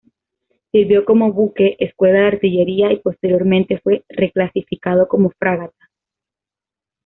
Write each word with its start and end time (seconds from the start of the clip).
Sirvió 0.71 1.05
como 1.05 1.31
buque 1.31 1.75
escuela 1.77 2.21
de 2.21 2.25
artillería, 2.29 2.91
y 2.91 2.97
posteriormente, 2.97 3.77
fue 3.81 4.03
reclasificado 4.09 5.07
como 5.07 5.29
fragata. 5.37 5.89